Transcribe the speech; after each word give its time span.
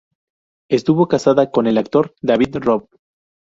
Estuvo 0.67 1.07
casada 1.07 1.51
con 1.51 1.67
el 1.67 1.77
actor 1.77 2.15
David 2.23 2.55
Robb. 2.57 2.89